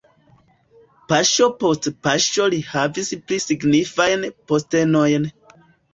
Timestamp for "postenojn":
4.53-5.29